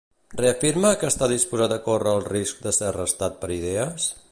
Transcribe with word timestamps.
Reafirma 0.37 0.91
que 1.03 1.07
està 1.13 1.27
disposat 1.33 1.75
a 1.75 1.77
córrer 1.89 2.15
el 2.21 2.25
risc 2.31 2.65
de 2.65 2.75
ser 2.79 2.89
arrestat 2.89 3.41
per 3.45 3.55
idees? 3.61 4.13